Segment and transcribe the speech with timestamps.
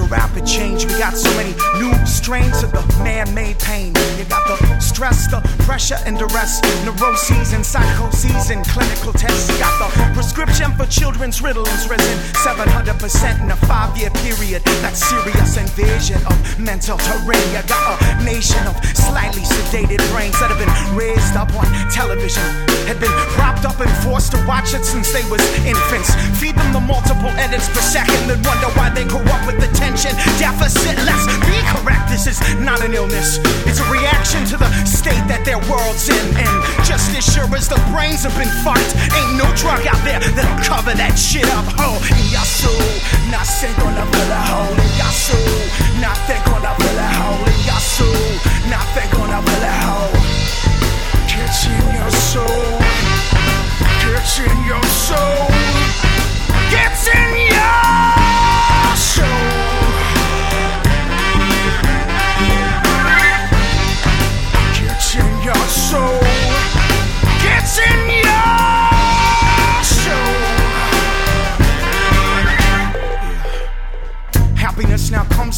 [0.00, 3.92] Of rapid change, we got so many new strains of the man-made pain.
[4.16, 9.50] You got the stress, the pressure and duress, neuroses and psychoses and clinical tests.
[9.50, 14.62] You got the prescription for children's Ritalin's risen 700% in a five-year period.
[14.80, 17.44] That's serious invasion of mental terrain.
[17.52, 22.44] You got a nation of slightly sedated brains that have been raised up on television,
[23.64, 26.14] up and forced to watch it since they was infants.
[26.38, 30.12] Feed them the multiple edits per second, then wonder why they grow up with attention
[30.38, 30.96] deficit.
[31.04, 33.38] Let's be correct, this is not an illness.
[33.66, 36.26] It's a reaction to the state that their world's in.
[36.36, 40.20] And just as sure as the brains have been fucked, ain't no drug out there
[40.20, 40.59] that'll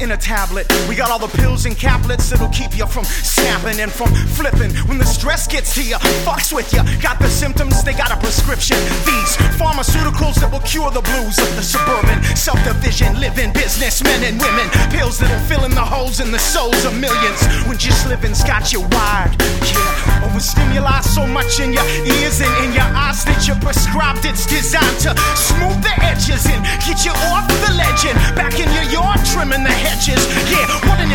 [0.00, 0.66] In a tablet.
[0.88, 4.74] We got all the pills and caplets that'll keep you from snapping and from flipping.
[4.84, 6.82] When the stress gets to you, fucks with you.
[7.00, 8.76] Got the symptoms, they got a prescription.
[9.06, 14.68] These pharmaceuticals that will cure the blues of the suburban self-division, living businessmen and women.
[14.90, 17.40] Pills that'll fill in the holes in the souls of millions.
[17.64, 19.32] When just living's got you wired.
[19.40, 21.86] Yeah, overstimuli so much in your
[22.20, 24.26] ears and in your eyes that you're prescribed.
[24.26, 28.18] It's designed to smooth the edges and get you off the legend.
[28.36, 30.22] Back in your yard, trimming the hedges.
[30.50, 31.12] Yeah, what an